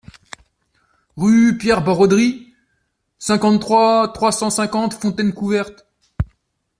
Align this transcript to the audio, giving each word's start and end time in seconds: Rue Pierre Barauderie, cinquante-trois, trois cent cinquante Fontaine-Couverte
Rue 1.15 1.59
Pierre 1.59 1.83
Barauderie, 1.83 2.55
cinquante-trois, 3.19 4.11
trois 4.13 4.31
cent 4.31 4.49
cinquante 4.49 4.95
Fontaine-Couverte 4.95 5.85